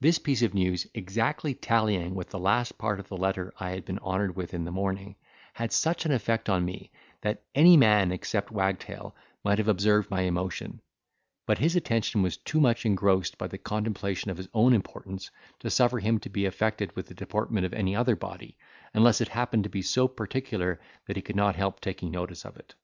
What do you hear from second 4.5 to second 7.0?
in the morning, had such an effect on me,